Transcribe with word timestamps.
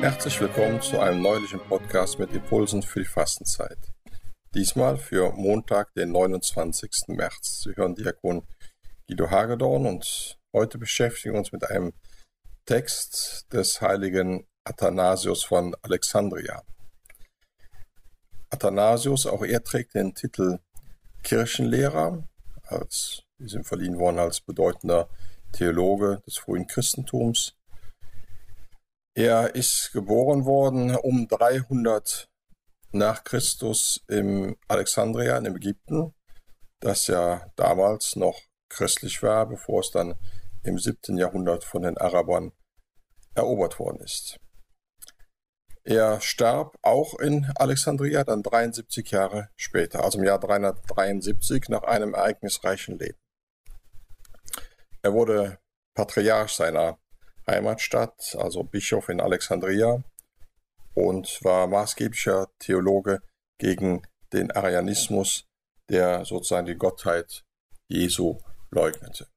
Herzlich 0.00 0.40
willkommen 0.40 0.80
zu 0.80 1.00
einem 1.00 1.22
neulichen 1.22 1.60
Podcast 1.60 2.18
mit 2.18 2.32
Impulsen 2.32 2.82
für 2.82 3.00
die 3.00 3.04
Fastenzeit. 3.04 3.78
Diesmal 4.54 4.96
für 4.96 5.32
Montag, 5.32 5.92
den 5.94 6.12
29. 6.12 7.08
März. 7.08 7.62
Sie 7.64 7.76
hören 7.76 7.94
Diakon 7.94 8.46
Guido 9.06 9.30
Hagedorn 9.30 9.86
und 9.86 10.38
heute 10.52 10.78
beschäftigen 10.78 11.34
wir 11.34 11.38
uns 11.40 11.52
mit 11.52 11.68
einem 11.68 11.92
Text 12.64 13.46
des 13.52 13.80
heiligen 13.80 14.46
Athanasius 14.64 15.44
von 15.44 15.74
Alexandria. 15.82 16.62
Athanasius, 18.50 19.26
auch 19.26 19.42
er 19.42 19.64
trägt 19.64 19.94
den 19.94 20.14
Titel 20.14 20.58
Kirchenlehrer, 21.22 22.26
als 22.64 23.22
diesem 23.38 23.64
verliehen 23.64 23.98
worden 23.98 24.18
als 24.18 24.40
bedeutender 24.40 25.08
Theologe 25.52 26.22
des 26.26 26.38
frühen 26.38 26.66
Christentums 26.66 27.58
er 29.18 29.56
ist 29.56 29.90
geboren 29.92 30.44
worden 30.44 30.94
um 30.94 31.26
300 31.26 32.28
nach 32.92 33.24
Christus 33.24 34.00
im 34.06 34.56
Alexandria 34.68 35.36
in 35.36 35.46
Ägypten, 35.46 36.14
das 36.78 37.08
ja 37.08 37.50
damals 37.56 38.14
noch 38.14 38.40
christlich 38.68 39.20
war, 39.24 39.46
bevor 39.46 39.80
es 39.80 39.90
dann 39.90 40.14
im 40.62 40.78
7. 40.78 41.18
Jahrhundert 41.18 41.64
von 41.64 41.82
den 41.82 41.98
Arabern 41.98 42.52
erobert 43.34 43.80
worden 43.80 43.98
ist. 44.02 44.38
Er 45.82 46.20
starb 46.20 46.78
auch 46.82 47.18
in 47.18 47.50
Alexandria 47.56 48.22
dann 48.22 48.44
73 48.44 49.10
Jahre 49.10 49.48
später, 49.56 50.04
also 50.04 50.20
im 50.20 50.24
Jahr 50.24 50.38
373 50.38 51.68
nach 51.70 51.82
einem 51.82 52.14
ereignisreichen 52.14 53.00
Leben. 53.00 53.18
Er 55.08 55.14
wurde 55.14 55.58
Patriarch 55.94 56.50
seiner 56.50 56.98
Heimatstadt, 57.46 58.36
also 58.38 58.62
Bischof 58.62 59.08
in 59.08 59.22
Alexandria 59.22 60.04
und 60.92 61.42
war 61.42 61.66
maßgeblicher 61.66 62.48
Theologe 62.58 63.22
gegen 63.56 64.06
den 64.34 64.50
Arianismus, 64.50 65.46
der 65.88 66.26
sozusagen 66.26 66.66
die 66.66 66.76
Gottheit 66.76 67.42
Jesu 67.88 68.38
leugnete. 68.70 69.28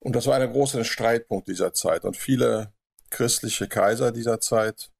Und 0.00 0.16
das 0.16 0.26
war 0.26 0.36
ein 0.36 0.50
großer 0.50 0.82
Streitpunkt 0.82 1.46
dieser 1.48 1.74
Zeit 1.74 2.06
und 2.06 2.16
viele 2.16 2.72
christliche 3.10 3.68
Kaiser 3.68 4.12
dieser 4.12 4.40
Zeit 4.40 4.90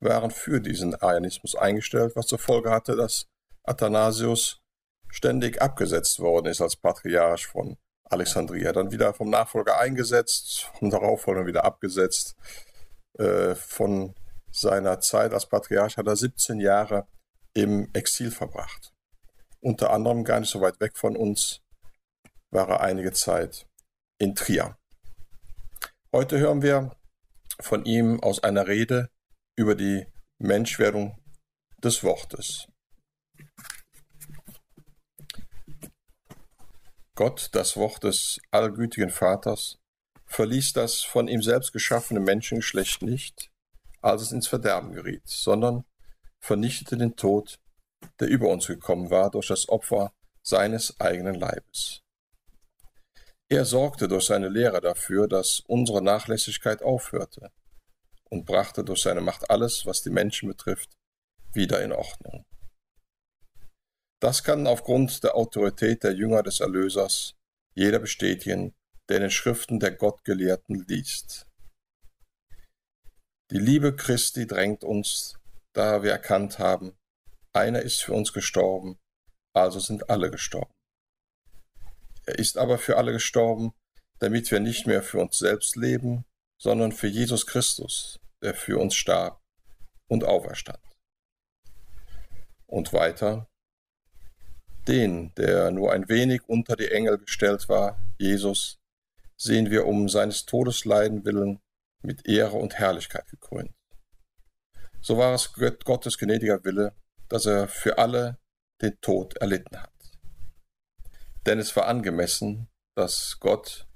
waren 0.00 0.30
für 0.30 0.60
diesen 0.60 0.94
Arianismus 0.96 1.54
eingestellt, 1.56 2.14
was 2.14 2.26
zur 2.26 2.38
Folge 2.38 2.70
hatte, 2.70 2.94
dass 2.94 3.24
Athanasius 3.62 4.60
ständig 5.08 5.62
abgesetzt 5.62 6.20
worden 6.20 6.48
ist 6.48 6.60
als 6.60 6.76
Patriarch 6.76 7.46
von 7.46 7.78
Alexandria. 8.12 8.72
Dann 8.72 8.92
wieder 8.92 9.14
vom 9.14 9.30
Nachfolger 9.30 9.78
eingesetzt 9.78 10.70
und 10.80 10.90
darauf 10.90 11.24
dann 11.24 11.46
wieder 11.46 11.64
abgesetzt. 11.64 12.36
Äh, 13.18 13.54
von 13.54 14.14
seiner 14.50 15.00
Zeit 15.00 15.32
als 15.32 15.46
Patriarch 15.46 15.96
hat 15.96 16.06
er 16.06 16.16
17 16.16 16.60
Jahre 16.60 17.06
im 17.54 17.88
Exil 17.92 18.30
verbracht. 18.30 18.92
Unter 19.60 19.90
anderem 19.90 20.24
gar 20.24 20.40
nicht 20.40 20.50
so 20.50 20.60
weit 20.60 20.80
weg 20.80 20.96
von 20.96 21.16
uns 21.16 21.60
war 22.50 22.68
er 22.68 22.80
einige 22.80 23.12
Zeit 23.12 23.66
in 24.18 24.34
Trier. 24.34 24.76
Heute 26.12 26.38
hören 26.38 26.62
wir 26.62 26.94
von 27.60 27.84
ihm 27.84 28.20
aus 28.20 28.42
einer 28.42 28.66
Rede 28.66 29.08
über 29.56 29.74
die 29.74 30.06
Menschwerdung 30.38 31.18
des 31.78 32.02
Wortes. 32.02 32.68
Gott, 37.22 37.50
das 37.52 37.76
Wort 37.76 38.02
des 38.02 38.40
allgütigen 38.50 39.10
Vaters, 39.10 39.78
verließ 40.26 40.72
das 40.72 41.02
von 41.02 41.28
ihm 41.28 41.40
selbst 41.40 41.72
geschaffene 41.72 42.18
Menschengeschlecht 42.18 43.00
nicht, 43.02 43.52
als 44.00 44.22
es 44.22 44.32
ins 44.32 44.48
Verderben 44.48 44.90
geriet, 44.90 45.22
sondern 45.24 45.84
vernichtete 46.40 46.96
den 46.96 47.14
Tod, 47.14 47.60
der 48.18 48.26
über 48.26 48.48
uns 48.48 48.66
gekommen 48.66 49.10
war 49.10 49.30
durch 49.30 49.46
das 49.46 49.68
Opfer 49.68 50.12
seines 50.42 50.98
eigenen 50.98 51.36
Leibes. 51.36 52.02
Er 53.48 53.66
sorgte 53.66 54.08
durch 54.08 54.24
seine 54.24 54.48
Lehre 54.48 54.80
dafür, 54.80 55.28
dass 55.28 55.60
unsere 55.68 56.02
Nachlässigkeit 56.02 56.82
aufhörte 56.82 57.52
und 58.30 58.46
brachte 58.46 58.82
durch 58.82 59.00
seine 59.02 59.20
Macht 59.20 59.48
alles, 59.48 59.86
was 59.86 60.02
die 60.02 60.10
Menschen 60.10 60.48
betrifft, 60.48 60.90
wieder 61.52 61.84
in 61.84 61.92
Ordnung. 61.92 62.44
Das 64.22 64.44
kann 64.44 64.68
aufgrund 64.68 65.24
der 65.24 65.34
Autorität 65.34 66.04
der 66.04 66.12
Jünger 66.12 66.44
des 66.44 66.60
Erlösers 66.60 67.34
jeder 67.74 67.98
bestätigen, 67.98 68.72
der 69.08 69.16
in 69.16 69.22
den 69.22 69.30
Schriften 69.32 69.80
der 69.80 69.90
Gottgelehrten 69.90 70.84
liest. 70.86 71.48
Die 73.50 73.58
Liebe 73.58 73.96
Christi 73.96 74.46
drängt 74.46 74.84
uns, 74.84 75.40
da 75.72 76.04
wir 76.04 76.12
erkannt 76.12 76.60
haben, 76.60 76.96
einer 77.52 77.82
ist 77.82 78.04
für 78.04 78.12
uns 78.12 78.32
gestorben, 78.32 78.96
also 79.54 79.80
sind 79.80 80.08
alle 80.08 80.30
gestorben. 80.30 80.72
Er 82.24 82.38
ist 82.38 82.58
aber 82.58 82.78
für 82.78 82.98
alle 82.98 83.10
gestorben, 83.10 83.74
damit 84.20 84.52
wir 84.52 84.60
nicht 84.60 84.86
mehr 84.86 85.02
für 85.02 85.18
uns 85.18 85.36
selbst 85.36 85.74
leben, 85.74 86.24
sondern 86.60 86.92
für 86.92 87.08
Jesus 87.08 87.44
Christus, 87.44 88.20
der 88.40 88.54
für 88.54 88.78
uns 88.78 88.94
starb 88.94 89.42
und 90.08 90.22
auferstand. 90.22 90.78
Und 92.68 92.92
weiter, 92.92 93.48
den, 94.88 95.32
der 95.36 95.70
nur 95.70 95.92
ein 95.92 96.08
wenig 96.08 96.42
unter 96.48 96.76
die 96.76 96.90
Engel 96.90 97.18
gestellt 97.18 97.68
war, 97.68 97.98
Jesus, 98.18 98.78
sehen 99.36 99.70
wir 99.70 99.86
um 99.86 100.08
seines 100.08 100.44
Todesleiden 100.46 101.24
willen 101.24 101.60
mit 102.02 102.26
Ehre 102.26 102.56
und 102.56 102.74
Herrlichkeit 102.78 103.28
gekrönt. 103.28 103.72
So 105.00 105.18
war 105.18 105.34
es 105.34 105.52
Gottes 105.84 106.18
gnädiger 106.18 106.64
Wille, 106.64 106.94
dass 107.28 107.46
er 107.46 107.68
für 107.68 107.98
alle 107.98 108.38
den 108.80 109.00
Tod 109.00 109.36
erlitten 109.38 109.80
hat. 109.80 109.90
Denn 111.46 111.58
es 111.58 111.74
war 111.74 111.86
angemessen, 111.86 112.68
dass 112.96 113.38
Gott 113.40 113.86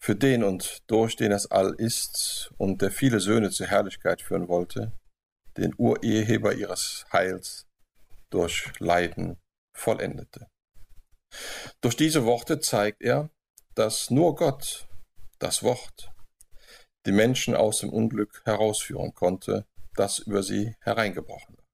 für 0.00 0.16
den 0.16 0.42
und 0.42 0.82
durch 0.90 1.16
den 1.16 1.32
es 1.32 1.50
all 1.50 1.74
ist 1.74 2.52
und 2.58 2.82
der 2.82 2.90
viele 2.90 3.20
Söhne 3.20 3.50
zur 3.50 3.66
Herrlichkeit 3.66 4.22
führen 4.22 4.48
wollte, 4.48 4.92
den 5.56 5.72
Ureheber 5.76 6.52
ihres 6.54 7.06
Heils 7.12 7.66
durch 8.30 8.72
Leiden 8.80 9.38
vollendete. 9.74 10.48
Durch 11.80 11.96
diese 11.96 12.24
Worte 12.24 12.60
zeigt 12.60 13.02
er, 13.02 13.30
dass 13.74 14.10
nur 14.10 14.36
Gott, 14.36 14.86
das 15.38 15.62
Wort, 15.62 16.12
die 17.06 17.12
Menschen 17.12 17.54
aus 17.54 17.80
dem 17.80 17.90
Unglück 17.90 18.42
herausführen 18.44 19.14
konnte, 19.14 19.66
das 19.94 20.20
über 20.20 20.42
sie 20.42 20.74
hereingebrochen 20.80 21.56
war. 21.56 21.64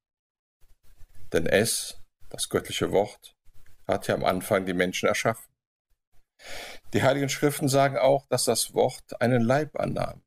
Denn 1.33 1.47
es, 1.47 2.03
das 2.28 2.49
göttliche 2.49 2.91
Wort, 2.91 3.37
hat 3.87 4.09
ja 4.09 4.15
am 4.15 4.25
Anfang 4.25 4.66
die 4.66 4.75
Menschen 4.75 5.09
erschaffen. 5.09 5.53
Die 6.93 7.03
Heiligen 7.03 7.28
Schriften 7.28 7.69
sagen 7.69 7.99
auch, 7.99 8.27
dass 8.27 8.44
das 8.44 8.75
Wort 8.75 9.21
einen 9.21 9.43
Leib 9.43 9.78
annahm, 9.78 10.22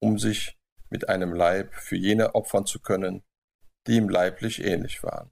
um 0.00 0.18
sich 0.18 0.58
mit 0.90 1.08
einem 1.08 1.32
Leib 1.32 1.74
für 1.74 1.96
jene 1.96 2.34
opfern 2.34 2.66
zu 2.66 2.80
können, 2.80 3.24
die 3.86 3.96
ihm 3.96 4.08
leiblich 4.08 4.62
ähnlich 4.62 5.02
waren. 5.02 5.30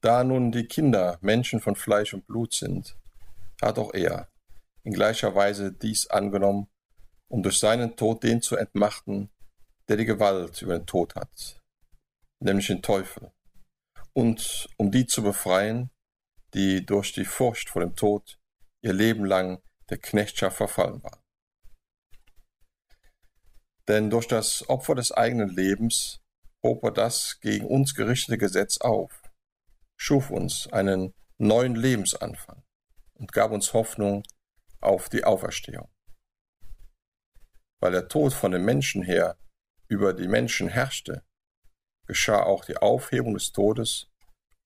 Da 0.00 0.24
nun 0.24 0.50
die 0.50 0.64
Kinder 0.64 1.18
Menschen 1.20 1.60
von 1.60 1.76
Fleisch 1.76 2.14
und 2.14 2.26
Blut 2.26 2.54
sind, 2.54 2.96
hat 3.60 3.78
auch 3.78 3.92
er 3.92 4.30
in 4.82 4.94
gleicher 4.94 5.34
Weise 5.34 5.72
dies 5.72 6.06
angenommen, 6.06 6.68
um 7.28 7.42
durch 7.42 7.58
seinen 7.58 7.96
Tod 7.96 8.22
den 8.22 8.40
zu 8.40 8.56
entmachten, 8.56 9.30
der 9.88 9.98
die 9.98 10.06
Gewalt 10.06 10.62
über 10.62 10.78
den 10.78 10.86
Tod 10.86 11.14
hat, 11.16 11.60
nämlich 12.40 12.68
den 12.68 12.80
Teufel, 12.80 13.30
und 14.14 14.70
um 14.78 14.90
die 14.90 15.06
zu 15.06 15.22
befreien, 15.22 15.90
die 16.54 16.84
durch 16.84 17.12
die 17.12 17.26
Furcht 17.26 17.68
vor 17.68 17.82
dem 17.82 17.94
Tod 17.94 18.38
ihr 18.82 18.94
Leben 18.94 19.26
lang 19.26 19.62
der 19.90 19.98
Knechtschaft 19.98 20.56
verfallen 20.56 21.02
waren. 21.02 21.20
Denn 23.86 24.08
durch 24.08 24.28
das 24.28 24.66
Opfer 24.68 24.94
des 24.94 25.12
eigenen 25.12 25.50
Lebens 25.50 26.22
hob 26.62 26.84
er 26.84 26.90
das 26.90 27.38
gegen 27.40 27.66
uns 27.66 27.94
gerichtete 27.94 28.38
Gesetz 28.38 28.78
auf 28.78 29.19
schuf 30.00 30.30
uns 30.30 30.66
einen 30.72 31.12
neuen 31.36 31.74
Lebensanfang 31.74 32.62
und 33.12 33.32
gab 33.34 33.50
uns 33.50 33.74
Hoffnung 33.74 34.22
auf 34.80 35.10
die 35.10 35.24
Auferstehung. 35.24 35.90
Weil 37.80 37.92
der 37.92 38.08
Tod 38.08 38.32
von 38.32 38.52
den 38.52 38.64
Menschen 38.64 39.02
her 39.02 39.36
über 39.88 40.14
die 40.14 40.26
Menschen 40.26 40.68
herrschte, 40.68 41.22
geschah 42.06 42.42
auch 42.42 42.64
die 42.64 42.78
Aufhebung 42.78 43.34
des 43.34 43.52
Todes 43.52 44.08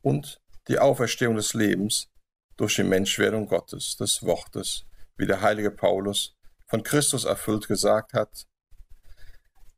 und 0.03 0.41
die 0.69 0.79
Auferstehung 0.79 1.35
des 1.35 1.53
Lebens 1.53 2.13
durch 2.57 2.77
die 2.77 2.85
Menschwerdung 2.85 3.49
Gottes, 3.49 3.97
des 3.97 4.23
Wortes, 4.23 4.87
wie 5.17 5.27
der 5.27 5.41
heilige 5.41 5.73
Paulus 5.73 6.37
von 6.69 6.85
Christus 6.85 7.25
erfüllt 7.25 7.67
gesagt 7.67 8.13
hat, 8.13 8.47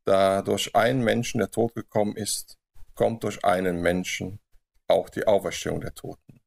da 0.05 0.43
durch 0.43 0.77
einen 0.77 1.03
Menschen 1.03 1.39
der 1.39 1.51
Tod 1.51 1.75
gekommen 1.75 2.15
ist, 2.15 2.59
kommt 2.95 3.25
durch 3.25 3.43
einen 3.43 3.81
Menschen 3.81 4.39
auch 4.89 5.09
die 5.09 5.27
Auferstehung 5.27 5.81
der 5.81 5.95
Toten. 5.95 6.41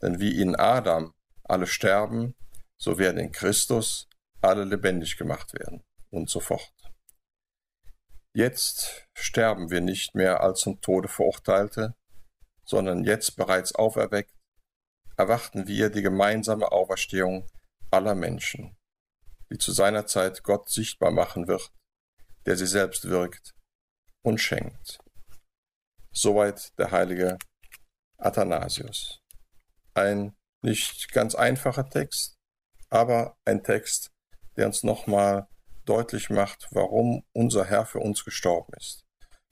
Denn 0.00 0.20
wie 0.20 0.40
in 0.40 0.56
Adam 0.56 1.14
alle 1.44 1.66
sterben, 1.66 2.34
so 2.76 2.98
werden 2.98 3.18
in 3.18 3.32
Christus 3.32 4.08
alle 4.40 4.64
lebendig 4.64 5.16
gemacht 5.16 5.54
werden. 5.54 5.82
und 6.10 6.28
so 6.28 6.40
fort. 6.40 6.74
Jetzt 8.34 9.08
sterben 9.14 9.70
wir 9.70 9.80
nicht 9.80 10.14
mehr 10.14 10.42
als 10.42 10.60
zum 10.60 10.80
Tode 10.82 11.08
Verurteilte, 11.08 11.94
sondern 12.64 13.04
jetzt 13.04 13.36
bereits 13.36 13.74
auferweckt, 13.74 14.34
erwarten 15.16 15.66
wir 15.66 15.90
die 15.90 16.02
gemeinsame 16.02 16.70
Auferstehung 16.70 17.46
aller 17.90 18.14
Menschen, 18.14 18.76
die 19.50 19.58
zu 19.58 19.72
seiner 19.72 20.06
Zeit 20.06 20.42
Gott 20.42 20.68
sichtbar 20.70 21.10
machen 21.10 21.48
wird, 21.48 21.72
der 22.46 22.56
sie 22.56 22.66
selbst 22.66 23.08
wirkt 23.08 23.54
und 24.22 24.38
schenkt. 24.38 24.98
Soweit 26.12 26.76
der 26.78 26.90
heilige 26.90 27.38
Athanasius. 28.24 29.20
Ein 29.94 30.34
nicht 30.62 31.12
ganz 31.12 31.34
einfacher 31.34 31.88
Text, 31.88 32.38
aber 32.88 33.36
ein 33.44 33.62
Text, 33.62 34.10
der 34.56 34.66
uns 34.66 34.82
nochmal 34.82 35.48
deutlich 35.84 36.30
macht, 36.30 36.68
warum 36.70 37.24
unser 37.32 37.64
Herr 37.64 37.86
für 37.86 37.98
uns 37.98 38.24
gestorben 38.24 38.72
ist, 38.76 39.04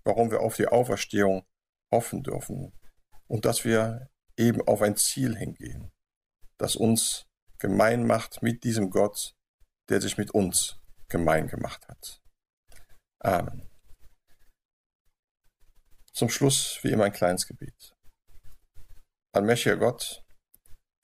warum 0.05 0.31
wir 0.31 0.41
auf 0.41 0.57
die 0.57 0.69
Auferstehung 0.69 1.45
hoffen 1.93 2.23
dürfen 2.23 2.73
und 3.27 3.45
dass 3.45 3.65
wir 3.65 4.09
eben 4.37 4.67
auf 4.67 4.83
ein 4.83 4.97
Ziel 4.97 5.37
hingehen, 5.37 5.91
das 6.59 6.77
uns 6.77 7.27
gemein 7.59 8.07
macht 8.07 8.43
mit 8.43 8.65
diesem 8.65 8.91
Gott, 8.91 9.35
der 9.89 10.01
sich 10.01 10.17
mit 10.17 10.31
uns 10.31 10.81
gemein 11.09 11.49
gemacht 11.49 11.87
hat. 11.89 12.23
Amen. 13.19 13.69
Zum 16.13 16.29
Schluss 16.29 16.79
wie 16.83 16.91
immer 16.91 17.05
ein 17.05 17.13
kleines 17.13 17.47
Gebet. 17.47 17.95
Allmächtiger 19.33 19.77
Gott, 19.77 20.25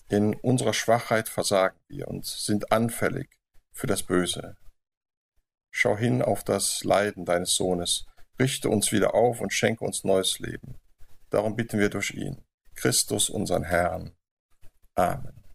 in 0.08 0.34
unserer 0.34 0.74
Schwachheit 0.74 1.28
versagen 1.28 1.78
wir 1.88 2.08
und 2.08 2.26
sind 2.26 2.72
anfällig 2.72 3.28
für 3.72 3.86
das 3.86 4.02
Böse. 4.02 4.56
Schau 5.70 5.96
hin 5.96 6.22
auf 6.22 6.42
das 6.42 6.82
Leiden 6.84 7.24
deines 7.24 7.54
Sohnes, 7.54 8.06
richte 8.38 8.68
uns 8.68 8.92
wieder 8.92 9.14
auf 9.14 9.40
und 9.40 9.52
schenke 9.52 9.84
uns 9.84 10.04
neues 10.04 10.38
Leben. 10.38 10.80
Darum 11.30 11.54
bitten 11.54 11.78
wir 11.78 11.90
durch 11.90 12.12
ihn, 12.12 12.44
Christus 12.74 13.30
unseren 13.30 13.64
Herrn. 13.64 14.16
Amen. 14.94 15.45